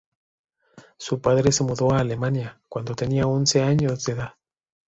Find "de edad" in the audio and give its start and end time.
4.03-4.33